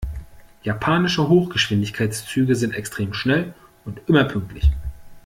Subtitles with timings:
[0.63, 3.53] Japanische Hochgeschwindigkeitszüge sind extrem schnell
[3.85, 4.71] und immer pünktlich.